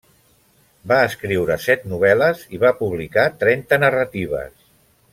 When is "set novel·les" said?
1.67-2.43